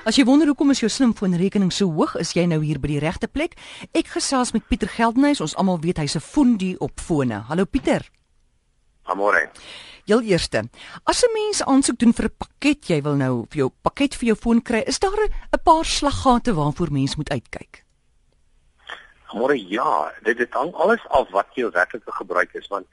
As 0.00 0.16
jy 0.16 0.24
wonder 0.24 0.48
hoekom 0.48 0.70
is 0.72 0.80
jou 0.80 0.88
slimfoonrekening 0.88 1.68
so 1.76 1.90
hoog, 1.92 2.14
is 2.16 2.30
jy 2.32 2.46
nou 2.48 2.62
hier 2.64 2.78
by 2.80 2.88
die 2.88 3.00
regte 3.02 3.28
plek. 3.28 3.58
Ek 3.92 4.08
gesels 4.14 4.54
met 4.56 4.64
Pieter 4.64 4.88
Geldenhuys. 4.88 5.42
Ons 5.44 5.52
almal 5.60 5.76
weet 5.82 6.00
hy's 6.00 6.16
'n 6.16 6.24
fondie 6.24 6.76
op 6.80 6.96
fone. 6.96 7.44
Hallo 7.48 7.66
Pieter. 7.66 8.00
Amore. 9.04 9.50
Heel 10.06 10.22
eerste, 10.22 10.70
as 11.04 11.22
'n 11.22 11.32
mens 11.34 11.62
aansoek 11.62 11.98
doen 11.98 12.14
vir 12.14 12.24
'n 12.24 12.36
pakket, 12.38 12.88
jy 12.88 13.02
wil 13.02 13.16
nou 13.16 13.46
vir 13.50 13.58
jou 13.58 13.70
pakket 13.82 14.14
vir 14.14 14.26
jou 14.28 14.36
foon 14.36 14.62
kry, 14.62 14.82
is 14.86 14.98
daar 14.98 15.20
'n 15.20 15.62
paar 15.64 15.84
slaggate 15.84 16.54
waarvoor 16.54 16.90
mens 16.90 17.16
moet 17.16 17.30
uitkyk? 17.30 17.84
Amore, 19.26 19.68
ja, 19.68 20.12
dit 20.22 20.38
dit 20.38 20.52
hang 20.52 20.72
alles 20.74 21.06
af 21.10 21.28
wat 21.30 21.48
jou 21.54 21.70
werklike 21.70 22.12
gebruik 22.12 22.54
is, 22.54 22.68
want 22.68 22.86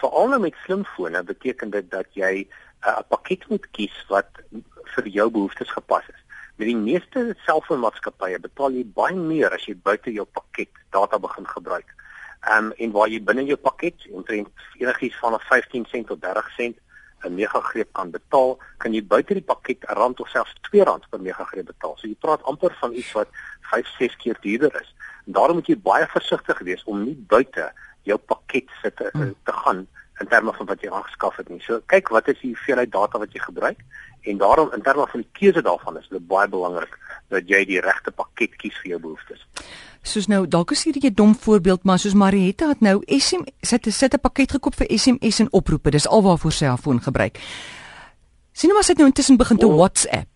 veral 0.00 0.28
nou 0.28 0.40
met 0.40 0.54
slimfone 0.64 1.22
beteken 1.24 1.70
dit 1.70 1.90
dat 1.90 2.06
jy 2.14 2.46
'n 2.86 3.04
pakket 3.08 3.48
moet 3.48 3.66
kies 3.70 4.04
wat 4.08 4.30
vir 4.96 5.08
jou 5.08 5.30
behoeftes 5.30 5.70
gepas 5.70 6.06
is. 6.08 6.22
Met 6.56 6.68
die 6.68 6.76
meeste 6.76 7.34
selfoonmaatskappye 7.46 8.38
betaal 8.38 8.76
jy 8.78 8.84
baie 8.96 9.16
meer 9.18 9.54
as 9.54 9.66
jy 9.66 9.74
buite 9.74 10.12
jou 10.14 10.24
pakket 10.24 10.70
data 10.94 11.18
begin 11.18 11.46
gebruik. 11.46 11.88
Ehm 12.44 12.70
um, 12.70 12.72
en 12.78 12.90
waar 12.92 13.08
jy 13.08 13.20
binne 13.22 13.44
jou 13.48 13.56
pakket 13.56 14.06
omtrent 14.10 14.48
enigiets 14.78 15.18
van 15.22 15.38
15 15.40 15.86
sent 15.90 16.06
tot 16.06 16.20
30 16.22 16.50
sent 16.56 16.76
'n 17.24 17.34
megagreep 17.34 17.92
kan 17.92 18.10
betaal, 18.10 18.58
kan 18.78 18.92
jy 18.92 19.02
buite 19.02 19.34
die 19.34 19.48
pakket 19.52 19.84
'n 19.88 19.96
rand 19.96 20.20
of 20.20 20.28
selfs 20.28 20.54
2 20.68 20.84
rand 20.84 21.08
per 21.10 21.20
megagreep 21.20 21.66
betaal. 21.66 21.96
So 21.96 22.08
jy 22.08 22.16
praat 22.20 22.42
amper 22.42 22.76
van 22.80 22.92
iets 22.92 23.12
wat 23.12 23.28
5, 23.60 23.86
6 23.98 24.16
keer 24.16 24.36
duurder 24.40 24.80
is. 24.80 24.94
En 25.26 25.32
daarom 25.32 25.56
moet 25.56 25.66
jy 25.66 25.78
baie 25.78 26.06
versigtig 26.06 26.58
wees 26.58 26.84
om 26.84 27.04
nie 27.04 27.16
buite 27.16 27.72
jou 28.02 28.18
pakket 28.18 28.68
sit 28.82 28.96
te, 28.96 29.08
hmm. 29.12 29.34
te 29.44 29.52
gaan 29.52 29.86
in 30.20 30.28
terme 30.28 30.52
van 30.52 30.66
wat 30.66 30.82
jy 30.82 30.90
aangeskaf 30.90 31.36
het 31.36 31.48
nie. 31.48 31.60
So 31.64 31.80
kyk 31.90 32.10
wat 32.14 32.28
is 32.30 32.38
die 32.42 32.52
hoeveelheid 32.52 32.92
data 32.92 33.18
wat 33.18 33.32
jy 33.34 33.42
gebruik 33.42 33.80
en 34.24 34.38
daarom 34.38 34.72
in 34.72 34.82
terme 34.82 35.06
van 35.10 35.24
die 35.24 35.30
keuse 35.38 35.62
daarvan 35.62 35.98
is 35.98 36.06
dit 36.10 36.26
baie 36.28 36.48
belangrik 36.48 36.94
dat 37.32 37.48
jy 37.50 37.64
die 37.68 37.80
regte 37.80 38.12
pakket 38.14 38.54
kies 38.60 38.76
vir 38.82 38.94
jou 38.94 39.00
behoeftes. 39.08 39.42
Soos 40.04 40.28
nou 40.28 40.44
dalk 40.46 40.72
is 40.72 40.84
hierdie 40.84 41.10
'n 41.10 41.14
dom 41.14 41.34
voorbeeld, 41.34 41.84
maar 41.84 41.98
soos 41.98 42.14
Marietta 42.14 42.68
het 42.68 42.80
nou 42.80 43.02
SMS 43.06 43.50
sit 43.60 43.86
sit 43.92 44.14
'n 44.14 44.20
pakket 44.20 44.52
gekoop 44.52 44.74
vir 44.74 44.86
SMS 44.98 45.40
en 45.40 45.52
oproepe. 45.52 45.90
Dis 45.90 46.08
alwaarvoor 46.08 46.52
sy 46.52 46.66
haar 46.66 46.78
foon 46.78 47.00
gebruik. 47.00 47.38
Sien 48.52 48.68
nou 48.68 48.74
maar 48.74 48.84
sy 48.84 48.92
het 48.92 48.98
nou 48.98 49.08
intussen 49.08 49.36
begin 49.36 49.56
te 49.56 49.66
oh. 49.66 49.76
WhatsApp. 49.76 50.28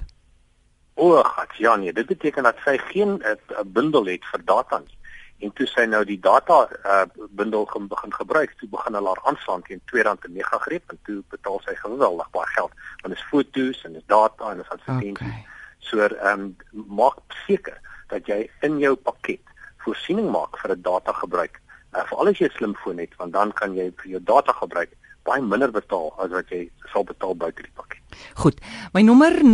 O, 0.94 1.14
oh, 1.18 1.38
ja 1.58 1.76
nee, 1.76 1.92
dit 1.92 2.06
beteken 2.06 2.42
dat 2.42 2.56
sy 2.64 2.78
geen 2.78 3.08
'n 3.08 3.22
uh, 3.22 3.62
bundel 3.64 4.04
het 4.04 4.24
vir 4.32 4.44
data 4.44 4.78
nie 4.78 4.97
en 5.38 5.52
toe 5.52 5.66
sy 5.70 5.84
nou 5.86 6.00
die 6.04 6.18
data 6.18 6.64
uh, 6.84 7.04
bundel 7.30 7.66
gaan 7.70 7.86
begin 7.88 8.14
gebruik, 8.14 8.54
toe 8.58 8.68
begin 8.68 8.94
hulle 8.98 9.12
haar 9.12 9.24
aanslaan 9.30 9.62
teen 9.68 9.82
R2 9.86 10.14
per 10.22 10.32
megagreep 10.34 10.94
en 10.94 10.98
toe 11.06 11.22
betaal 11.34 11.60
sy 11.66 11.74
geweldig 11.78 12.30
baie 12.34 12.50
geld 12.56 12.74
want 13.02 13.14
dit 13.14 13.18
is 13.18 13.28
foto's 13.30 13.84
en 13.84 13.94
dit 13.94 14.02
is 14.02 14.08
data 14.10 14.50
en 14.50 14.62
dit 14.62 14.66
is 14.66 14.72
advertensies. 14.76 15.28
Okay. 15.28 15.46
So 15.88 16.08
ehm 16.08 16.48
um, 16.48 16.86
maak 17.00 17.22
seker 17.46 17.78
dat 18.10 18.26
jy 18.26 18.48
in 18.66 18.78
jou 18.82 18.94
pakket 18.96 19.44
voorsiening 19.84 20.30
maak 20.32 20.58
vir 20.62 20.74
'n 20.74 20.82
data 20.82 21.12
gebruik. 21.12 21.60
Uh, 21.94 22.04
Veral 22.10 22.28
as 22.28 22.38
jy 22.38 22.48
'n 22.48 22.56
slimfoon 22.58 22.98
het, 22.98 23.14
want 23.16 23.32
dan 23.32 23.52
kan 23.52 23.74
jy 23.74 23.92
vir 24.02 24.10
jou 24.16 24.22
data 24.22 24.52
gebruik 24.52 24.92
baie 25.28 25.42
minder 25.44 25.68
betaal 25.74 26.08
as 26.24 26.30
wat 26.32 26.48
jy 26.52 26.62
sal 26.92 27.04
betaal 27.04 27.34
buite 27.36 27.62
die 27.62 27.72
pakket. 27.76 27.98
Goed. 28.40 28.56
My 28.94 29.02
nommer 29.04 29.32
0891104553 29.44 29.50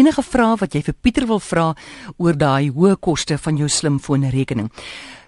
enige 0.00 0.22
vrae 0.22 0.56
wat 0.60 0.74
jy 0.74 0.82
vir 0.88 0.96
Pieter 1.02 1.26
wil 1.30 1.40
vra 1.42 1.74
oor 2.16 2.36
daai 2.38 2.70
hoë 2.74 2.96
koste 3.02 3.38
van 3.38 3.56
jou 3.60 3.68
slimfoonrekening. 3.68 4.68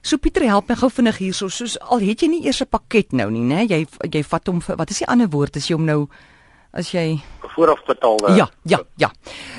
So 0.03 0.17
Pieter 0.19 0.43
help 0.51 0.69
my 0.71 0.77
gou 0.79 0.91
vinnig 0.91 1.19
hierso 1.23 1.49
soos 1.49 1.81
al 1.81 1.99
het 2.03 2.21
jy 2.23 2.29
nie 2.29 2.45
eers 2.47 2.63
'n 2.63 2.71
pakket 2.71 3.13
nou 3.13 3.31
nie, 3.31 3.43
né? 3.43 3.67
Jy 3.67 3.87
jy 4.13 4.23
vat 4.23 4.47
hom 4.47 4.61
vir 4.61 4.77
wat 4.77 4.91
is 4.91 4.99
die 4.99 5.07
ander 5.07 5.29
woord 5.29 5.57
as 5.57 5.67
jy 5.69 5.75
hom 5.75 5.87
nou 5.87 6.09
as 6.73 6.91
jy 6.91 7.23
vooraf 7.55 7.85
betaalde 7.87 8.37
Ja, 8.37 8.49
ja, 8.65 8.79
ja. 8.97 9.11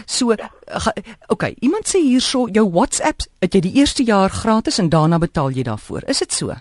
So 0.05 0.35
okay, 1.27 1.55
iemand 1.61 1.87
sê 1.87 1.99
hierso 2.01 2.47
jou 2.47 2.71
WhatsApp, 2.71 3.21
het 3.41 3.53
jy 3.53 3.61
die 3.61 3.73
eerste 3.79 4.03
jaar 4.03 4.29
gratis 4.29 4.79
en 4.79 4.89
daarna 4.89 5.19
betaal 5.19 5.51
jy 5.51 5.63
daarvoor. 5.63 6.03
Is 6.07 6.19
dit 6.19 6.33
so? 6.33 6.55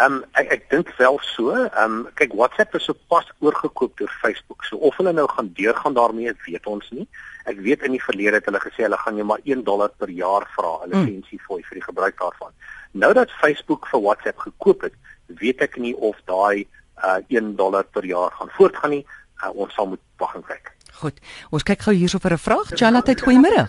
Ehm 0.00 0.14
um, 0.14 0.22
ek 0.40 0.52
ek 0.56 0.62
dink 0.70 0.90
wel 0.96 1.18
so. 1.20 1.52
Ehm 1.52 1.82
um, 1.84 1.96
kyk 2.16 2.32
WhatsApp 2.32 2.74
is 2.78 2.86
sopas 2.88 3.28
oorgekoop 3.44 3.96
deur 3.98 4.12
Facebook. 4.22 4.64
So 4.64 4.76
of 4.76 4.96
hulle 4.96 5.12
nou 5.12 5.26
gaan 5.28 5.50
deurgaan 5.58 5.94
daarmee, 5.94 6.32
weet 6.46 6.66
ons 6.66 6.88
nie. 6.90 7.04
Ek 7.44 7.60
weet 7.60 7.84
in 7.84 7.92
die 7.92 8.00
verlede 8.02 8.40
het 8.40 8.48
hulle 8.48 8.62
gesê 8.62 8.86
hulle 8.86 8.96
gaan 8.96 9.20
jou 9.20 9.26
maar 9.28 9.44
1 9.44 9.64
dollar 9.68 9.92
per 9.98 10.08
jaar 10.08 10.48
vra, 10.56 10.72
'n 10.86 10.92
hmm. 10.92 11.04
lisensie 11.04 11.38
mm. 11.38 11.44
vir 11.46 11.66
vir 11.68 11.80
die 11.80 11.88
gebruik 11.88 12.16
daarvan. 12.18 12.52
Nou 12.92 13.12
dat 13.12 13.30
Facebook 13.42 13.86
vir 13.92 14.00
WhatsApp 14.00 14.38
gekoop 14.38 14.82
het, 14.88 14.96
weet 15.26 15.60
ek 15.60 15.76
nie 15.76 15.94
of 15.96 16.16
daai 16.24 16.64
uh, 17.04 17.20
1 17.28 17.56
dollar 17.56 17.84
per 17.84 18.04
jaar 18.04 18.30
gaan 18.30 18.50
voortgaan 18.56 18.90
nie. 18.90 19.04
Uh, 19.44 19.50
ons 19.54 19.74
sal 19.74 19.86
moet 19.92 20.00
wag 20.16 20.34
en 20.34 20.44
kyk. 20.46 20.72
Goed. 21.02 21.18
Ons 21.50 21.64
kyk 21.66 21.80
gou 21.82 21.94
hierso 21.98 22.18
vir 22.22 22.34
'n 22.34 22.38
vraag. 22.38 22.68
Chalat, 22.78 23.08
goeiemôre. 23.26 23.66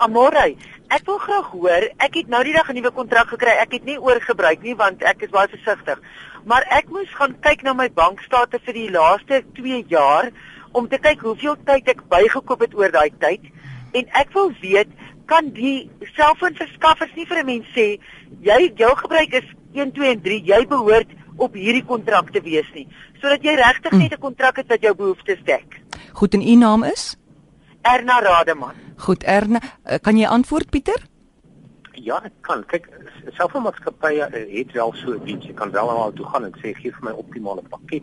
Amore. 0.00 0.56
Ek 0.88 1.02
wil 1.04 1.18
graag 1.18 1.50
hoor, 1.50 1.82
ek 1.98 2.14
het 2.14 2.28
nou 2.28 2.42
die 2.44 2.52
dag 2.52 2.68
'n 2.70 2.74
nuwe 2.74 2.90
kontrak 2.90 3.28
gekry. 3.28 3.52
Ek 3.60 3.72
het 3.72 3.84
nie 3.84 3.98
oorgebruik 3.98 4.62
nie 4.62 4.74
want 4.74 5.02
ek 5.02 5.22
is 5.22 5.30
baie 5.30 5.48
versigtig. 5.48 5.98
Maar 6.44 6.64
ek 6.70 6.88
moes 6.88 7.10
gaan 7.18 7.34
kyk 7.40 7.62
na 7.62 7.72
my 7.74 7.88
bankstate 7.90 8.58
vir 8.64 8.74
die 8.74 8.90
laaste 8.90 9.42
2 9.54 9.84
jaar 9.88 10.30
om 10.72 10.88
te 10.88 10.98
kyk 10.98 11.20
hoeveel 11.20 11.56
tyd 11.64 11.88
ek 11.88 12.08
bygekoop 12.08 12.60
het 12.60 12.74
oor 12.74 12.90
daai 12.90 13.10
tyd. 13.18 13.42
En 13.92 14.04
ek 14.12 14.32
wil 14.32 14.52
weet, 14.60 14.88
kan 15.26 15.50
die 15.50 15.90
selfoonverskaffers 16.14 17.14
nie 17.16 17.26
vir 17.26 17.38
'n 17.38 17.46
mens 17.46 17.66
sê 17.74 17.98
jy 18.40 18.72
jou 18.76 18.96
gebruik 18.96 19.32
is 19.32 19.48
1 19.74 19.92
2 19.92 20.10
en 20.10 20.20
3, 20.22 20.42
jy 20.44 20.66
behoort 20.66 21.08
op 21.36 21.54
hierdie 21.54 21.84
kontrak 21.84 22.30
te 22.32 22.40
wees 22.40 22.68
nie, 22.74 22.86
sodat 23.20 23.42
jy 23.42 23.54
regtig 23.56 23.92
net 23.92 24.12
'n 24.12 24.20
kontrak 24.20 24.56
het 24.56 24.68
wat 24.68 24.82
jou 24.82 24.94
behoeftes 24.94 25.42
dek. 25.44 25.85
Goed 26.16 26.34
en 26.34 26.42
u 26.48 26.54
naam 26.54 26.82
is? 26.82 27.16
Erna 27.82 28.20
Rademan. 28.20 28.72
Goed 28.96 29.22
Erna, 29.22 29.60
eh, 29.82 29.98
kan 30.00 30.16
jy 30.16 30.26
antwoord 30.26 30.70
Pieter? 30.70 31.02
Ja, 31.92 32.22
ek 32.24 32.32
kan. 32.40 32.62
Kyk, 32.70 32.86
selfmaatskappye 33.36 34.24
eh, 34.24 34.44
het 34.58 34.72
wel 34.72 34.94
so 34.96 35.12
'n 35.12 35.24
diens. 35.24 35.44
Jy 35.44 35.52
kan 35.54 35.70
wel 35.70 35.86
na 35.86 35.96
hulle 35.98 36.12
toe 36.12 36.26
gaan 36.26 36.44
en 36.44 36.54
sê 36.62 36.72
gee 36.72 36.92
vir 36.92 37.04
my 37.04 37.10
optimale 37.10 37.62
pakket. 37.68 38.02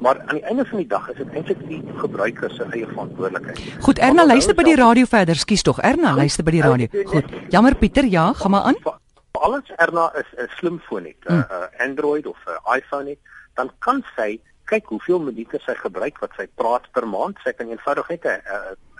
Maar 0.00 0.18
aan 0.26 0.34
die 0.34 0.44
einde 0.44 0.64
van 0.64 0.78
die 0.78 0.86
dag 0.86 1.08
is 1.10 1.16
dit 1.16 1.28
eintlik 1.32 1.68
die 1.68 1.82
gebruiker 1.96 2.50
se 2.50 2.64
eie 2.70 2.86
verantwoordelikheid. 2.86 3.60
Goed, 3.80 3.98
Erna, 3.98 4.26
luister 4.26 4.54
by 4.54 4.62
die 4.62 4.76
radio 4.76 5.04
verder. 5.04 5.36
Skus 5.36 5.62
tog, 5.62 5.78
Erna, 5.78 6.14
luister 6.14 6.44
by 6.44 6.50
die 6.50 6.62
radio. 6.62 6.86
Goed. 7.04 7.24
Jammer 7.48 7.76
Pieter, 7.76 8.04
ja, 8.04 8.32
gaan 8.32 8.50
maar 8.50 8.62
aan. 8.62 8.76
Alles 9.30 9.70
Erna 9.76 10.10
is 10.14 10.26
'n 10.36 10.50
slimfoon 10.56 11.04
het, 11.04 11.22
'n 11.24 11.32
hmm. 11.32 11.68
Android 11.78 12.26
of 12.26 12.38
'n 12.46 12.76
iPhone 12.76 13.08
het, 13.08 13.18
dan 13.54 13.70
kan 13.78 14.04
sy 14.16 14.40
kyk 14.70 14.88
hoeveel 14.92 15.20
minute 15.20 15.60
sy 15.64 15.74
gebruik 15.78 16.18
wat 16.22 16.32
sy 16.38 16.46
praat 16.60 16.88
per 16.92 17.06
maand. 17.08 17.38
Sy 17.44 17.52
kan 17.52 17.68
eenvoudig 17.68 18.08
net 18.08 18.24
'n 18.24 18.40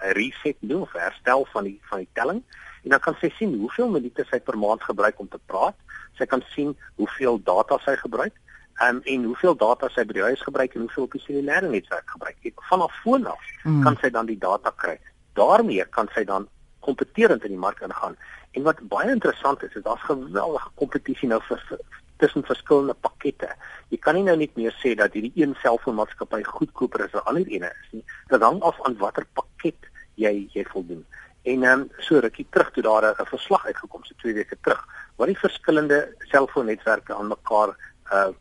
'n 0.04 0.14
reset 0.18 0.56
doen 0.60 0.82
of 0.82 0.92
herstel 0.92 1.46
van 1.52 1.64
die 1.64 1.80
van 1.90 1.98
die 1.98 2.12
telling 2.12 2.42
en 2.84 2.90
dan 2.90 3.00
kan 3.00 3.16
sy 3.20 3.30
sien 3.38 3.58
hoeveel 3.58 3.88
minute 3.88 4.24
sy 4.30 4.40
per 4.40 4.58
maand 4.58 4.82
gebruik 4.82 5.18
om 5.18 5.28
te 5.28 5.40
praat. 5.46 5.76
Sy 6.18 6.26
kan 6.26 6.42
sien 6.54 6.76
hoeveel 6.96 7.40
data 7.42 7.78
sy 7.84 7.96
gebruik 7.96 8.34
um, 8.82 9.00
en 9.04 9.24
hoeveel 9.24 9.56
data 9.56 9.88
sy 9.88 10.04
by 10.04 10.12
die 10.12 10.22
huis 10.22 10.42
gebruik 10.42 10.74
en 10.74 10.80
hoeveel 10.80 11.04
op 11.04 11.12
die 11.12 11.24
cellulaire 11.26 11.68
netwerk 11.68 12.10
gebruik. 12.10 12.36
En 12.42 12.52
vanaf 12.70 12.92
foon 13.02 13.26
af 13.26 13.42
mm. 13.64 13.82
kan 13.82 13.96
sy 14.00 14.10
dan 14.10 14.26
die 14.26 14.38
data 14.38 14.70
kry. 14.76 14.98
daarmee 15.34 15.84
kan 15.90 16.08
sy 16.14 16.24
dan 16.24 16.48
kompeterend 16.80 17.44
in 17.44 17.54
die 17.54 17.58
mark 17.58 17.80
ingaan. 17.80 18.16
En 18.54 18.62
wat 18.62 18.82
baie 18.88 19.10
interessant 19.10 19.62
is, 19.62 19.74
is 19.74 19.82
daar's 19.82 20.02
geweldige 20.06 20.70
kompetisie 20.74 21.28
nou 21.28 21.40
vir, 21.48 21.62
vir 21.68 21.80
tussen 22.24 22.44
verskillende 22.48 22.96
pakkette. 23.04 23.50
Jy 23.92 23.98
kan 24.02 24.16
nie 24.16 24.24
nou 24.26 24.36
net 24.40 24.54
meer 24.58 24.74
sê 24.80 24.94
dat 24.98 25.12
hierdie 25.16 25.32
een 25.36 25.54
selfoonmaatskappy 25.62 26.42
goedkoper 26.48 27.04
as 27.06 27.14
'n 27.14 27.26
ander 27.28 27.46
ene 27.56 27.70
is 27.82 27.90
nie. 27.92 28.04
Dit 28.28 28.42
hang 28.42 28.62
af 28.62 28.80
aan 28.86 28.96
watter 28.98 29.26
pakket 29.34 29.90
jy 30.16 30.48
jy 30.54 30.64
voldoen. 30.72 31.04
En 31.44 31.62
ehm 31.62 31.80
um, 31.80 31.90
so 31.98 32.18
rukkie 32.18 32.46
terug 32.50 32.70
toe 32.72 32.82
daar 32.82 33.04
'n 33.04 33.26
verslag 33.26 33.66
uitgekom 33.66 34.04
so 34.04 34.14
2 34.16 34.34
weke 34.34 34.56
terug 34.62 34.86
wat 35.16 35.26
die 35.26 35.38
verskillende 35.38 36.14
selfoonnetwerke 36.18 37.14
aan 37.14 37.28
mekaar 37.28 37.76
uh 38.12 38.32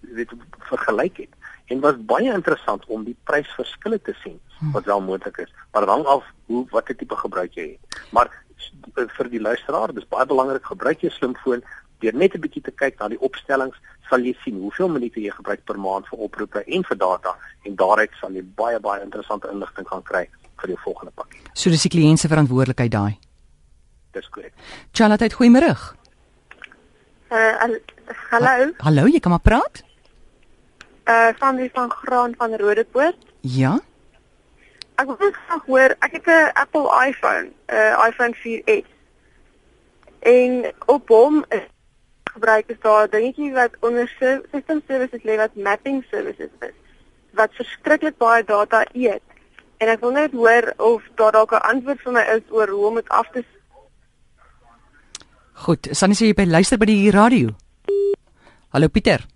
weet 0.00 0.30
vergelyk 0.58 1.16
het. 1.16 1.32
En 1.66 1.80
was 1.80 2.04
baie 2.12 2.32
interessant 2.32 2.86
om 2.86 3.04
die 3.04 3.16
prysverskille 3.24 4.00
te 4.00 4.14
sien 4.22 4.40
hm. 4.58 4.70
wat 4.70 4.84
wel 4.84 5.00
moontlik 5.00 5.36
is. 5.36 5.52
Maar 5.72 5.86
hang 5.86 6.04
af 6.04 6.24
hoe 6.46 6.66
watter 6.70 6.96
tipe 6.96 7.16
gebruik 7.16 7.54
jy 7.54 7.68
het. 7.76 8.00
Maar 8.10 8.30
vir 8.94 9.28
die 9.28 9.40
luisteraar, 9.40 9.92
dis 9.94 10.08
baie 10.08 10.26
belangrik 10.26 10.64
gebruik 10.64 11.02
jy 11.02 11.10
slimfoon 11.10 11.62
deur 12.00 12.14
net 12.14 12.34
'n 12.34 12.40
bietjie 12.40 12.62
te 12.62 12.70
kyk 12.70 12.98
na 12.98 13.08
die 13.08 13.20
opstellings, 13.20 13.76
sal 14.10 14.20
jy 14.20 14.34
sien 14.44 14.60
hoeveel 14.60 14.88
minute 14.88 15.20
jy 15.20 15.30
gebruik 15.30 15.64
per 15.64 15.78
maand 15.78 16.06
vir 16.06 16.18
oproepe 16.18 16.64
en 16.66 16.84
vir 16.84 16.96
data 16.96 17.36
en 17.64 17.76
daaruit 17.76 18.10
sal 18.20 18.32
jy 18.32 18.42
baie 18.42 18.80
baie 18.80 19.02
interessante 19.02 19.48
inligting 19.52 19.88
gaan 19.88 20.02
kry 20.02 20.28
vir 20.60 20.68
jou 20.68 20.78
volgende 20.84 21.12
pakket. 21.14 21.50
So 21.54 21.70
dis 21.70 21.82
die 21.82 21.92
kliënt 21.92 22.18
se 22.18 22.28
verantwoordelikheid 22.28 22.90
daai. 22.90 23.18
Dis 24.12 24.28
korrek. 24.28 24.54
Charlotte, 24.92 25.34
goeiemôre. 25.34 25.74
Uh 27.30 27.52
hallo. 28.30 28.48
Ha, 28.48 28.70
hallo, 28.88 29.06
jy 29.06 29.20
kan 29.20 29.30
maar 29.30 29.44
praat? 29.44 29.82
Uh 31.04 31.30
van 31.38 31.56
die 31.56 31.70
van 31.74 31.90
Graan 31.90 32.34
van 32.36 32.56
Rodepoort. 32.56 33.16
Ja. 33.40 33.78
Ek 34.98 35.06
wil 35.06 35.30
graag 35.30 35.66
hoor, 35.66 35.94
ek 36.02 36.12
het 36.12 36.26
'n 36.26 36.50
Apple 36.54 36.88
iPhone, 37.08 37.52
'n 37.68 37.74
uh, 37.74 38.08
iPhone 38.08 38.34
4S. 38.34 38.88
En 40.20 40.72
op 40.86 41.08
hom 41.08 41.44
is 41.48 41.66
gebruik 42.38 42.70
is 42.74 42.80
daar 42.86 43.10
dingetjie 43.10 43.52
wat 43.58 43.74
onder 43.82 44.08
system 44.16 44.82
services 44.86 45.26
lê 45.26 45.36
wat 45.42 45.58
mapping 45.68 46.04
services 46.10 46.54
is 46.70 46.76
wat 47.38 47.58
verskriklik 47.60 48.16
baie 48.18 48.44
data 48.46 48.86
eet 48.94 49.22
En 49.78 49.90
ek 49.92 50.00
wil 50.02 50.10
net 50.10 50.34
hoor 50.34 50.72
of 50.82 51.04
daar 51.14 51.32
dalk 51.32 51.52
'n 51.54 51.66
antwoord 51.70 52.00
vir 52.02 52.12
my 52.12 52.24
is 52.34 52.46
oor 52.50 52.68
hoe 52.68 52.86
om 52.86 52.94
dit 52.94 53.08
af 53.08 53.30
te 53.30 53.44
Goed, 55.52 55.88
Sannie 55.90 56.16
sê 56.16 56.26
jy 56.30 56.34
by 56.34 56.44
luister 56.46 56.78
by 56.78 56.86
die 56.86 57.10
radio. 57.10 57.48
Hallo 58.70 58.88
Pieter. 58.88 59.26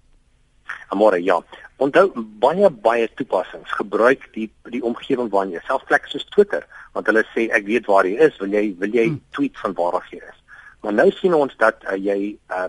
Amore, 0.88 1.22
ja. 1.22 1.42
Onthou 1.76 2.12
baie 2.14 2.70
baie 2.70 3.08
toepassings 3.14 3.72
gebruik 3.72 4.28
die 4.32 4.50
die 4.70 4.82
omgewing 4.82 5.30
waarin 5.30 5.52
jy 5.52 5.60
self 5.66 5.84
plekke 5.84 6.08
soos 6.08 6.24
Twitter, 6.30 6.66
want 6.92 7.06
hulle 7.06 7.24
sê 7.34 7.48
ek 7.50 7.66
weet 7.66 7.86
waar 7.86 8.06
jy 8.06 8.14
is, 8.18 8.38
wil 8.38 8.54
jy 8.54 8.74
wil 8.78 8.94
jy 8.94 9.06
hmm. 9.06 9.20
tweet 9.30 9.58
van 9.58 9.74
waar 9.74 9.98
af 9.98 10.10
jy 10.10 10.18
is. 10.18 10.38
Maar 10.82 10.92
nou 10.92 11.10
sien 11.10 11.34
ons 11.34 11.56
dat 11.56 11.82
uh, 11.90 11.98
jy 11.98 12.38
uh, 12.50 12.68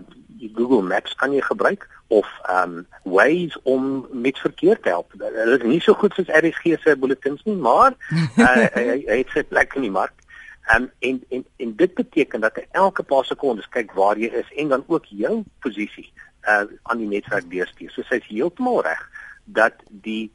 Google 0.54 0.82
Maps 0.82 1.14
kan 1.14 1.32
jy 1.32 1.40
gebruik 1.40 1.88
of 2.06 2.28
um 2.50 2.86
Waze 3.02 3.60
om 3.62 4.06
met 4.12 4.38
verkeer 4.38 4.80
te 4.80 4.88
help. 4.88 5.12
Dit 5.16 5.60
is 5.60 5.62
nie 5.62 5.80
so 5.80 5.94
goed 5.94 6.14
soos 6.14 6.28
RSG 6.28 6.76
se 6.82 6.96
bulletins 6.96 7.42
nie, 7.44 7.56
maar 7.56 7.96
uh, 8.36 8.66
hy, 8.74 8.84
hy 9.06 9.18
het 9.22 9.32
sy 9.34 9.44
plek 9.48 9.76
in 9.78 9.88
die 9.88 9.94
mark. 9.94 10.14
Um, 10.72 10.90
en 11.04 11.22
en 11.28 11.44
en 11.56 11.72
dit 11.76 11.94
beteken 11.94 12.40
dat 12.40 12.56
hy 12.56 12.64
elke 12.72 13.04
paar 13.04 13.24
sekondes 13.28 13.68
kyk 13.68 13.92
waar 13.92 14.20
jy 14.20 14.30
is 14.32 14.52
en 14.56 14.70
dan 14.72 14.84
ook 14.86 15.10
jou 15.12 15.42
posisie 15.60 16.06
uh 16.48 16.64
aan 16.82 17.00
die 17.00 17.08
netwerk 17.08 17.50
deurstuur. 17.50 17.90
So 17.92 18.04
sy 18.08 18.20
is 18.20 18.30
heeltemal 18.30 18.80
reg 18.84 19.02
dat 19.44 19.84
die 20.04 20.32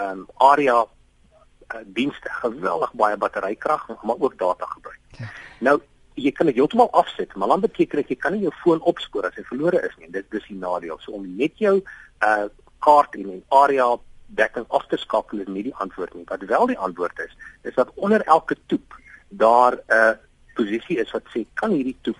um 0.00 0.26
area 0.44 0.82
uh, 0.84 1.80
dienste 1.84 2.32
geweldig 2.42 2.92
baie 3.00 3.16
batterykrag 3.16 3.88
maar 4.02 4.20
ook 4.20 4.36
data 4.38 4.68
gebruik. 4.76 5.00
Ja. 5.18 5.30
Nou 5.60 5.80
jy 6.14 6.32
kan 6.36 6.46
dit 6.46 6.58
heeltemal 6.58 6.90
afsit, 6.92 7.34
maar 7.36 7.48
dan 7.48 7.60
beteken 7.60 8.02
dit 8.02 8.14
jy 8.14 8.18
kan 8.20 8.32
nie 8.32 8.44
jou 8.46 8.52
foon 8.62 8.80
opspoor 8.80 9.26
as 9.28 9.36
hy 9.38 9.44
verlore 9.48 9.80
is 9.86 9.94
nie. 9.98 10.10
Dit 10.12 10.30
dis 10.30 10.48
die 10.48 10.58
nadeel. 10.58 10.98
So 11.00 11.16
om 11.18 11.28
net 11.36 11.58
jou 11.62 11.80
uh 12.26 12.48
kaart 12.82 13.14
en 13.14 13.28
die 13.30 13.44
area 13.54 13.84
dekking 14.34 14.64
af 14.74 14.88
te 14.90 14.98
skakel 14.98 15.44
is 15.44 15.50
nie 15.54 15.62
die 15.68 15.76
antwoord 15.84 16.16
nie. 16.18 16.24
Wat 16.26 16.42
wel 16.50 16.66
die 16.66 16.78
antwoord 16.78 17.20
is, 17.22 17.34
is 17.62 17.76
dat 17.78 17.92
onder 17.94 18.24
elke 18.26 18.56
toep 18.66 18.96
daar 19.28 19.78
'n 19.78 19.94
uh, 19.94 20.14
posisie 20.54 20.98
is 20.98 21.10
wat 21.10 21.22
sê 21.30 21.44
kan 21.54 21.70
hierdie 21.70 21.96
toep 22.02 22.18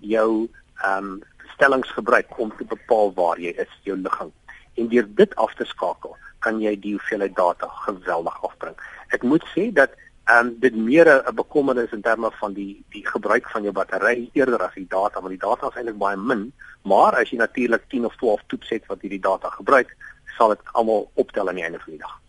jou 0.00 0.48
um 0.86 1.22
stellings 1.54 1.90
gebruik 1.90 2.38
om 2.38 2.52
te 2.56 2.64
bepaal 2.64 3.12
waar 3.14 3.38
jy 3.38 3.52
is, 3.56 3.70
jou 3.82 3.96
ligging. 3.96 4.32
En 4.74 4.88
deur 4.88 5.06
dit 5.14 5.34
af 5.34 5.54
te 5.54 5.64
skakel, 5.64 6.16
kan 6.38 6.60
jy 6.60 6.74
die 6.80 6.94
hoeveelheid 6.96 7.36
data 7.36 7.68
geweldig 7.86 8.38
afbring. 8.42 8.76
Ek 9.14 9.22
moet 9.22 9.44
sê 9.54 9.70
dat 9.72 9.94
ehm 10.24 10.46
um, 10.46 10.56
dit 10.60 10.74
meer 10.74 11.06
'n 11.08 11.34
bekommernis 11.34 11.92
in 11.92 12.02
terme 12.02 12.30
van 12.40 12.52
die 12.52 12.84
die 12.90 13.06
gebruik 13.06 13.50
van 13.50 13.62
jou 13.62 13.72
battery 13.72 14.30
eerder 14.32 14.62
as 14.62 14.74
die 14.74 14.88
data 14.88 15.20
want 15.20 15.28
die 15.28 15.46
data 15.48 15.68
is 15.68 15.76
eintlik 15.76 15.98
baie 15.98 16.16
min 16.16 16.52
maar 16.82 17.12
as 17.14 17.30
jy 17.30 17.38
natuurlik 17.38 17.88
10 17.88 18.04
of 18.04 18.16
12 18.16 18.40
toets 18.46 18.68
het 18.68 18.86
wat 18.86 19.00
hierdie 19.00 19.20
data 19.20 19.50
gebruik 19.50 19.96
sal 20.36 20.48
dit 20.48 20.60
almal 20.72 21.10
optel 21.14 21.48
aan 21.48 21.54
die 21.54 21.64
einde 21.64 21.78
van 21.78 21.92
die 21.92 22.02
dag. 22.02 22.20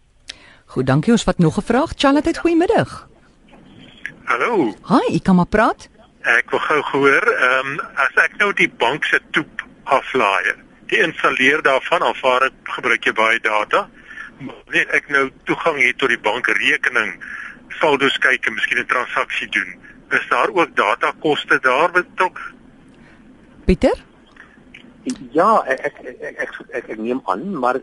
Goed, 0.65 0.87
dankie. 0.87 1.11
Ons 1.11 1.23
wat 1.23 1.37
nog 1.37 1.57
'n 1.57 1.61
vraag. 1.61 1.91
Charlotte, 1.95 2.39
goeiemiddag. 2.39 3.07
Hallo. 4.23 4.73
Hi, 4.87 5.15
ek 5.15 5.23
kan 5.23 5.35
maar 5.35 5.45
praat. 5.45 5.89
Ek 6.21 6.49
wil 6.49 6.59
gou 6.59 6.81
hoor, 6.91 7.25
ehm 7.31 7.67
um, 7.67 7.79
as 7.95 8.23
ek 8.23 8.37
nou 8.37 8.53
die 8.53 8.69
bank 8.69 9.03
se 9.03 9.19
toep 9.31 9.65
aflaai, 9.83 10.53
die 10.89 10.97
installeer 10.97 11.61
daarvan 11.61 12.01
aanvaar 12.01 12.43
ek 12.43 12.53
gebruik 12.63 13.05
jy 13.05 13.13
baie 13.13 13.39
data. 13.39 13.89
Maar 14.39 14.63
net 14.73 14.89
ek 14.89 15.09
nou 15.09 15.29
toegang 15.43 15.77
het 15.77 15.97
tot 15.97 16.09
die 16.09 16.19
bankrekening 16.19 17.23
saldos 17.79 18.17
kyk 18.17 18.47
en 18.47 18.53
miskien 18.53 18.79
'n 18.79 18.85
transaksie 18.85 19.49
doen. 19.49 19.75
Is 20.09 20.27
daar 20.29 20.49
ook 20.49 20.75
datakoste 20.75 21.59
daar 21.61 21.91
betrok? 21.91 22.39
Pieter? 23.65 23.97
Ja, 25.31 25.63
ek 25.65 25.79
ek 25.85 25.99
ek 25.99 26.21
ek, 26.21 26.37
ek, 26.39 26.51
ek, 26.69 26.89
ek 26.89 26.97
neem 26.97 27.21
aan, 27.25 27.59
maar 27.59 27.79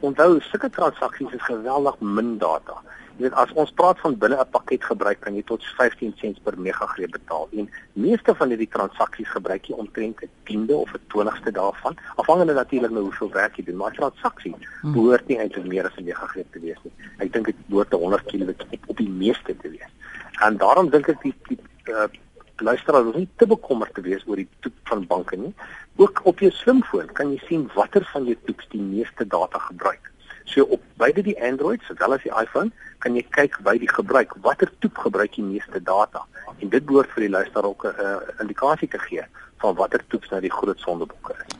onthou 0.00 0.40
sulke 0.40 0.70
transaksies 0.70 1.32
is 1.32 1.42
geweldig 1.42 2.00
min 2.00 2.38
data. 2.38 2.74
Jy 3.22 3.28
weet 3.28 3.36
as 3.38 3.52
ons 3.54 3.70
praat 3.78 4.00
van 4.02 4.16
binne 4.18 4.34
'n 4.34 4.50
pakket 4.50 4.82
gebruik 4.82 5.20
kan 5.22 5.36
jy 5.38 5.42
tot 5.46 5.62
15 5.78 6.12
sents 6.18 6.40
per 6.42 6.58
megagreep 6.58 7.12
betaal. 7.14 7.46
En 7.52 7.70
meeste 7.92 8.34
van 8.34 8.48
hierdie 8.48 8.68
transaksies 8.68 9.30
gebruik 9.30 9.68
jy 9.70 9.76
omtrent 9.78 10.22
'n 10.22 10.30
tiende 10.42 10.74
of 10.74 10.90
'n 10.90 11.06
20ste 11.06 11.52
daarvan 11.52 11.94
afhangende 12.16 12.52
natuurlik 12.54 12.90
nou 12.90 13.02
hoeveel 13.02 13.30
werk 13.30 13.56
jy 13.56 13.64
doen. 13.64 13.76
Maar 13.76 13.94
transaksie 13.94 14.54
hmm. 14.80 14.92
behoort 14.92 15.26
nie 15.28 15.38
eintlik 15.38 15.66
meer 15.66 15.86
as 15.86 15.96
'n 15.96 16.04
megagreep 16.04 16.52
te 16.52 16.60
wees 16.60 16.82
nie. 16.82 16.92
Ek 17.18 17.32
dink 17.32 17.46
dit 17.46 17.56
behoort 17.68 17.92
100 17.92 18.24
kW 18.24 18.50
op 18.86 18.96
die 18.96 19.08
meeste 19.08 19.56
te 19.56 19.70
wees. 19.70 19.92
En 20.40 20.56
daarom 20.56 20.90
dink 20.90 21.08
ek 21.08 21.22
die, 21.22 21.34
die 21.46 21.58
uh, 21.94 22.08
luisteraar 22.56 23.02
hoef 23.02 23.14
nie 23.14 23.28
te 23.36 23.46
bekommerd 23.46 23.94
te 23.94 24.00
wees 24.00 24.26
oor 24.26 24.36
die 24.36 24.48
toep 24.60 24.74
van 24.82 25.06
banke 25.06 25.36
nie. 25.36 25.54
Ook 25.96 26.20
op 26.24 26.40
jou 26.40 26.50
slimfoon 26.50 27.12
kan 27.12 27.30
jy 27.30 27.40
sien 27.46 27.70
watter 27.74 28.04
van 28.12 28.24
jou 28.24 28.36
toeps 28.44 28.66
die 28.68 28.82
meeste 28.82 29.26
data 29.26 29.58
gebruik 29.58 30.11
So 30.52 30.66
op 30.68 30.80
beide 31.00 31.22
die 31.22 31.36
Android 31.42 31.80
sowel 31.88 32.16
as 32.16 32.24
die 32.26 32.32
iPhone 32.36 32.72
kan 33.02 33.16
jy 33.16 33.24
kyk 33.34 33.58
by 33.66 33.78
die 33.80 33.88
gebruik 33.88 34.34
watter 34.44 34.70
toep 34.84 34.98
gebruik 35.04 35.32
die 35.34 35.44
meeste 35.44 35.80
data 35.80 36.26
en 36.60 36.68
dit 36.68 36.84
behoort 36.86 37.10
vir 37.14 37.26
die 37.26 37.32
luisteraar 37.32 37.70
ook 37.70 37.86
'n 37.86 37.94
uh, 38.04 38.40
indikasie 38.44 38.88
te 38.88 38.98
gee 38.98 39.24
van 39.62 39.74
watter 39.74 40.02
toeps 40.08 40.28
nou 40.30 40.40
die 40.40 40.52
groot 40.52 40.78
sondeboeke 40.78 41.34
is. 41.38 41.56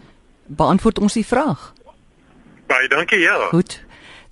Beantwoord 0.46 0.98
ons 0.98 1.12
die 1.12 1.26
vraag. 1.26 1.72
Baie 2.66 2.88
dankie 2.88 3.18
ja. 3.18 3.48
Goed. 3.48 3.80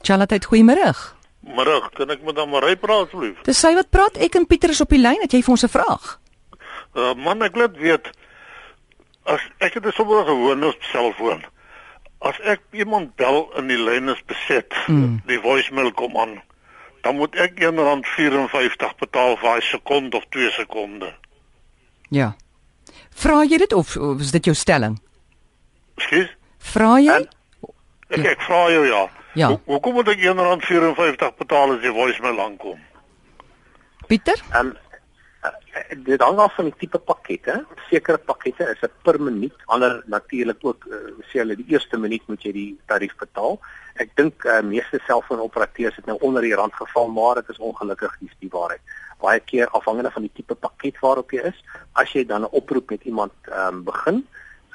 Charlotte, 0.03 0.41
goeiemôre. 0.47 0.95
Middag, 1.41 1.91
kan 1.97 2.11
ek 2.11 2.23
met 2.23 2.37
hom 2.37 2.55
ry 2.55 2.75
praat 2.77 3.07
asseblief? 3.07 3.41
Dis 3.45 3.61
sy 3.61 3.73
wat 3.75 3.91
praat. 3.91 4.19
Ek 4.21 4.35
en 4.35 4.47
Pieter 4.47 4.71
is 4.71 4.81
op 4.81 4.93
die 4.93 5.01
lyn. 5.01 5.21
Het 5.25 5.33
jy 5.33 5.43
vir 5.43 5.55
ons 5.57 5.65
'n 5.65 5.69
vraag? 5.73 6.19
Uh 6.95 7.15
man, 7.15 7.43
ek 7.43 7.57
net 7.57 7.77
weet 7.77 8.11
as 9.25 9.41
ek 9.59 9.75
het 9.75 9.87
'n 9.87 9.93
sommer 9.93 10.25
gewone 10.25 10.75
selfoon. 10.93 11.45
As 12.20 12.37
ek 12.44 12.61
iemand 12.76 13.14
bel 13.17 13.46
in 13.56 13.70
die 13.72 13.78
lyn 13.81 14.12
is 14.12 14.20
beset, 14.28 14.75
mm. 14.87 15.22
die 15.26 15.40
voicemail 15.40 15.93
kom 15.96 16.17
aan, 16.20 16.34
dan 17.05 17.17
moet 17.17 17.37
ek 17.40 17.56
R1.54 17.64 18.99
betaal 19.00 19.37
vir 19.40 19.56
'n 19.56 19.62
sekonde 19.70 20.17
of 20.17 20.26
2 20.28 20.50
sekonde. 20.50 21.14
Ja. 22.11 22.34
Vra 23.11 23.43
jy 23.44 23.58
dit 23.58 23.72
of, 23.72 23.96
of 23.96 24.20
is 24.20 24.31
dit 24.31 24.44
jou 24.44 24.55
stelling? 24.55 24.99
Skus? 25.96 26.28
Vra 26.58 26.99
jy? 27.00 27.17
En, 27.17 27.28
ek 28.08 28.26
ek 28.34 28.44
vra 28.44 28.61
jou 28.70 28.84
ja. 28.87 29.02
ja. 29.34 29.49
Hoe, 29.49 29.61
hoe 29.64 29.81
kom 29.81 29.96
dit 30.05 30.14
ek 30.16 30.25
R1.54 30.34 31.37
betaal 31.40 31.76
as 31.76 31.82
die 31.84 31.94
voicemail 31.94 32.40
aankom? 32.40 32.78
Pieter? 34.08 34.40
Ehm 34.52 34.73
um, 34.73 34.76
dit 36.04 36.20
hang 36.20 36.38
af 36.38 36.54
van 36.54 36.69
die 36.69 36.76
tipe 36.78 36.98
pakkette. 36.98 37.64
Sekere 37.88 38.19
pakkette 38.19 38.64
is 38.70 38.82
'n 38.82 38.92
per 39.02 39.20
minuut, 39.20 39.56
ander 39.66 40.02
natuurlik 40.06 40.64
ook 40.64 40.87
uh, 40.87 40.96
sê 41.28 41.38
hulle 41.42 41.56
die 41.56 41.69
eerste 41.69 41.98
minuut 41.98 42.22
moet 42.26 42.42
jy 42.42 42.52
die 42.52 42.78
tarief 42.87 43.16
betaal. 43.16 43.58
Ek 43.94 44.16
dink 44.16 44.44
uh, 44.44 44.60
meeste 44.60 45.00
selfoonoperateurs 45.06 45.96
het 45.96 46.06
nou 46.06 46.19
onder 46.20 46.42
die 46.42 46.54
rand 46.54 46.75
geval, 46.75 47.08
maar 47.08 47.34
dit 47.34 47.48
is 47.48 47.58
ongelukkig 47.58 48.16
dis 48.20 48.37
die 48.38 48.52
waarheid. 48.52 48.81
Baie 49.20 49.40
keer 49.40 49.68
afhangende 49.68 50.11
van 50.11 50.23
die 50.23 50.32
tipe 50.35 50.54
pakket 50.54 50.99
waarop 51.00 51.30
jy 51.30 51.42
is, 51.52 51.64
as 51.92 52.12
jy 52.12 52.25
dan 52.25 52.42
'n 52.42 52.52
oproep 52.52 52.90
met 52.90 53.02
iemand 53.04 53.32
um, 53.52 53.85
begin, 53.85 54.26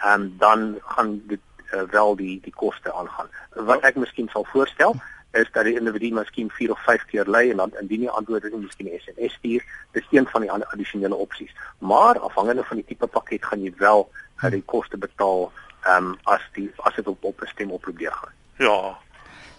um, 0.06 0.36
dan 0.38 0.78
gaan 0.82 1.22
dit 1.28 1.42
uh, 1.74 1.82
wel 1.92 2.16
die 2.16 2.40
die 2.42 2.54
koste 2.54 2.94
aangaan. 2.94 3.30
Wat 3.54 3.82
ek 3.82 3.96
miskien 3.96 4.30
sal 4.30 4.46
voorstel, 4.52 4.96
is 5.36 5.52
dat 5.52 5.68
die 5.68 5.76
individu 5.76 6.14
miskien 6.16 6.50
4 6.50 6.72
of 6.72 6.80
5 6.84 7.06
keer 7.12 7.28
lê 7.28 7.50
en 7.52 7.58
dan 7.58 7.72
indien 7.82 8.06
jy 8.08 8.12
antwoord 8.20 8.44
nie 8.52 8.66
miskien 8.66 8.88
'n 8.88 9.00
SMS 9.00 9.34
stuur, 9.40 9.64
dis 9.92 10.08
een 10.12 10.28
van 10.28 10.42
die 10.42 10.52
ander 10.52 10.68
addisionele 10.68 11.16
opsies. 11.16 11.52
Maar 11.80 12.20
afhangende 12.20 12.64
van 12.64 12.78
die 12.78 12.86
tipe 12.86 13.08
pakket 13.08 13.46
gaan 13.46 13.64
jy 13.64 13.74
wel 13.78 14.10
uh, 14.44 14.52
die 14.52 14.64
koste 14.66 14.98
betaal 14.98 15.52
ehm 15.86 16.06
um, 16.06 16.18
as 16.24 16.42
die 16.54 16.72
as 16.78 16.96
dit 16.96 17.08
op 17.08 17.24
op 17.24 17.42
'n 17.42 17.48
stem 17.48 17.72
oproep 17.72 17.98
deur 18.00 18.12
gaan. 18.12 18.34
Ja. 18.58 18.98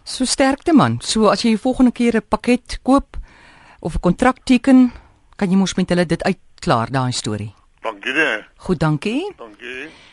So 0.05 0.25
sterkte 0.25 0.73
man. 0.73 0.99
So 1.01 1.29
as 1.29 1.43
jy 1.43 1.51
die 1.51 1.65
volgende 1.67 1.93
keer 1.93 2.17
'n 2.17 2.29
pakket 2.29 2.79
koop 2.83 3.17
of 3.81 3.95
'n 3.95 4.01
kontrak 4.01 4.37
teken, 4.45 4.93
kan 5.37 5.51
jy 5.51 5.57
mos 5.57 5.75
met 5.75 5.89
hulle 5.89 6.07
dit 6.07 6.23
uitklaar 6.23 6.91
daai 6.91 7.13
storie. 7.13 7.55
Dankie. 7.81 8.45
Goed, 8.57 8.79
dankie. 8.79 9.33
Dankie. 9.37 10.06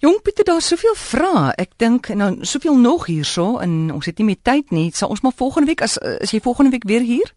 Jong 0.00 0.22
Pieter, 0.22 0.44
daar's 0.44 0.66
soveel 0.66 0.94
vrae. 0.96 1.50
Ek 1.60 1.74
dink 1.76 2.08
en 2.08 2.22
dan 2.22 2.36
soveel 2.48 2.76
nog 2.80 3.02
hierso 3.06 3.58
en 3.60 3.90
ons 3.92 4.06
het 4.08 4.16
nie 4.16 4.30
meer 4.30 4.38
tyd 4.42 4.70
nie. 4.72 4.86
Sal 4.96 5.12
ons 5.12 5.20
maar 5.20 5.34
volgende 5.36 5.68
week 5.68 5.82
as 5.84 5.98
as 6.00 6.32
jy 6.32 6.40
volgende 6.40 6.72
week 6.72 6.86
weer 6.88 7.04
hier? 7.04 7.28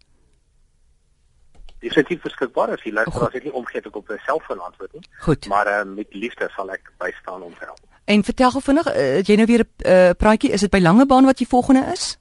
Dis 1.84 1.92
net 1.92 2.08
beskikbaar 2.24 2.72
as 2.72 2.86
jy 2.86 2.94
luister 2.96 3.26
as 3.26 3.36
ek 3.36 3.44
nie 3.44 3.52
omgee 3.52 3.84
ek 3.84 3.96
op 4.00 4.08
'n 4.08 4.16
selfoon 4.24 4.64
antwoord 4.64 4.92
nie. 4.96 5.04
Goed. 5.26 5.46
Maar 5.52 5.68
uh, 5.74 5.84
met 5.84 6.14
liefde 6.16 6.48
sal 6.56 6.72
ek 6.72 6.88
bystaan 6.98 7.42
om 7.42 7.52
te 7.52 7.64
help. 7.68 7.84
En 8.04 8.24
vertel 8.24 8.50
gou 8.50 8.62
vinnig, 8.62 8.88
uh, 8.96 9.20
jy 9.20 9.36
nou 9.36 9.46
weer 9.46 9.64
'n 9.68 9.86
uh, 9.86 10.10
praatjie, 10.16 10.50
is 10.50 10.60
dit 10.60 10.70
by 10.70 10.80
Langebaan 10.80 11.24
wat 11.24 11.38
jy 11.38 11.46
volgende 11.46 11.84
is? 11.92 12.16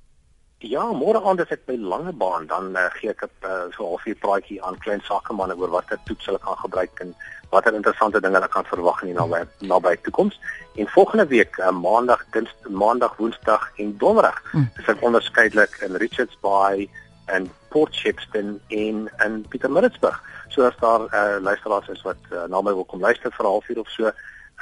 Ja, 0.58 0.92
môre 0.92 1.24
aand 1.24 1.40
as 1.40 1.52
ek 1.52 1.66
by 1.66 1.76
Langebaan 1.80 2.48
dan 2.48 2.76
uh, 2.76 2.92
gee 3.00 3.10
ek 3.10 3.24
'n 3.24 3.48
uh, 3.48 3.72
so 3.72 3.88
halfuur 3.88 4.16
praatjie 4.16 4.60
aan 4.64 4.78
klein 4.78 5.02
sakemanne 5.08 5.56
oor 5.56 5.70
watter 5.70 6.00
toets 6.04 6.26
hulle 6.26 6.40
kan 6.40 6.58
gebruik 6.58 7.00
en 7.00 7.16
watter 7.54 7.76
interessante 7.78 8.22
dinge 8.22 8.40
hulle 8.40 8.50
kan 8.52 8.66
verwag 8.66 9.02
in 9.04 9.12
die 9.12 9.18
nabye 9.18 9.46
nabye 9.72 10.02
toekoms. 10.06 10.40
En 10.82 10.90
volgende 10.96 11.28
week, 11.30 11.58
uh, 11.62 11.70
maandag, 11.70 12.26
dinsdag, 12.36 12.70
maandag, 12.84 13.16
woensdag 13.22 13.70
en 13.78 13.96
donderdag, 14.02 14.40
hmm. 14.52 14.70
is 14.82 14.90
ek 14.94 15.04
onderskeidelik 15.06 15.78
in 15.86 16.00
Richards 16.02 16.38
Bay 16.46 16.88
en 17.26 17.50
Port 17.74 17.96
Shepstone 17.96 18.58
en 18.68 19.10
in 19.26 19.46
Pietermaritzburg. 19.50 20.18
So 20.54 20.66
as 20.66 20.78
daar 20.80 21.06
uh, 21.10 21.42
luisteraars 21.42 21.88
is 21.94 22.02
wat 22.02 22.32
uh, 22.32 22.46
na 22.50 22.62
my 22.62 22.74
wil 22.74 22.86
kom 22.90 23.02
luister 23.02 23.32
vir 23.32 23.46
'n 23.46 23.54
halfuur 23.54 23.80
of 23.80 23.90
so, 23.90 24.12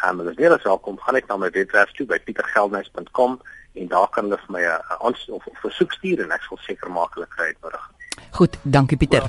um, 0.03 0.19
hulle 0.19 0.31
is 0.31 0.38
meer 0.38 0.53
as 0.53 0.67
welkom. 0.67 1.00
Gaan 1.00 1.13
net 1.13 1.27
na 1.27 1.38
my 1.38 1.50
webwerf 1.50 1.91
toe 1.91 2.05
by 2.05 2.19
pietergeldnys.com 2.19 3.39
en 3.74 3.88
daar 3.88 4.10
kan 4.10 4.24
hulle 4.24 4.39
vir 4.45 4.51
my 4.57 4.62
'n 4.62 4.79
uh, 4.91 5.00
ons 5.00 5.29
of 5.29 5.48
'n 5.48 5.57
versoek 5.63 5.91
stuur 5.91 6.24
en 6.24 6.31
ek 6.31 6.43
sal 6.48 6.57
seker 6.57 6.91
maak 6.91 7.13
hulle 7.13 7.27
kry 7.27 7.48
dit 7.48 7.62
nodig. 7.62 7.89
Goed, 8.31 8.57
dankie 8.63 8.98
Pieter. 8.98 9.24